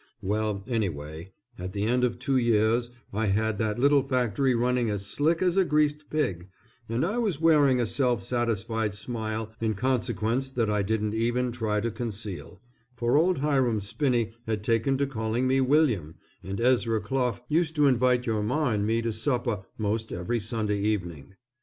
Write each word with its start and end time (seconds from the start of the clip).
Well, 0.23 0.63
anyway, 0.67 1.31
at 1.59 1.73
the 1.73 1.83
end 1.83 2.03
of 2.03 2.17
two 2.17 2.37
years 2.37 2.89
I 3.13 3.27
had 3.27 3.59
that 3.59 3.77
little 3.77 4.01
factory 4.01 4.55
running 4.55 4.89
as 4.89 5.05
slick 5.05 5.43
as 5.43 5.57
a 5.57 5.63
greased 5.63 6.09
pig, 6.09 6.49
and 6.89 7.05
I 7.05 7.19
was 7.19 7.39
wearing 7.39 7.79
a 7.79 7.85
self 7.85 8.23
satisfied 8.23 8.95
smile 8.95 9.53
in 9.61 9.75
consequence 9.75 10.49
that 10.49 10.71
I 10.71 10.81
didn't 10.81 11.13
even 11.13 11.51
try 11.51 11.81
to 11.81 11.91
conceal, 11.91 12.59
for 12.95 13.15
old 13.15 13.37
Hiram 13.41 13.79
Spinney 13.79 14.33
had 14.47 14.63
taken 14.63 14.97
to 14.97 15.05
calling 15.05 15.45
me 15.45 15.61
William, 15.61 16.15
and 16.43 16.59
Ezra 16.59 16.99
Clough 16.99 17.37
used 17.47 17.75
to 17.75 17.85
invite 17.85 18.25
your 18.25 18.41
Ma 18.41 18.71
and 18.71 18.87
me 18.87 19.03
to 19.03 19.13
supper 19.13 19.61
most 19.77 20.11
every 20.11 20.39
Sunday 20.39 20.79
evening. 20.79 21.35